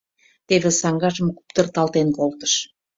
Теве 0.47 0.71
саҥгажым 0.79 1.27
куптырталтен 1.37 2.07
колтыш. 2.17 2.53